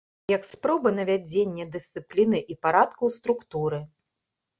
[0.31, 3.79] Як спробы навядзення дысцыпліны і парадку ў структуры.